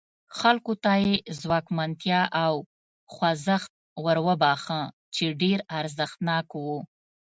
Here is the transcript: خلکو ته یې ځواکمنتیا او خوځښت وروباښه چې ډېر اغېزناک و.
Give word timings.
خلکو 0.39 0.73
ته 0.83 0.91
یې 1.03 1.15
ځواکمنتیا 1.41 2.21
او 2.45 2.53
خوځښت 3.13 3.71
وروباښه 4.05 4.81
چې 5.15 5.25
ډېر 5.41 5.59
اغېزناک 5.77 6.47
و. 6.63 6.65